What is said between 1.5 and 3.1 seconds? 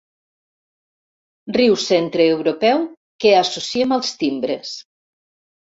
Riu centreeuropeu